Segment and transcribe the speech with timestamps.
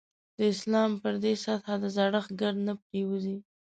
[0.37, 3.37] د اسلام پر دې سطح د زړښت ګرد نه پرېوځي.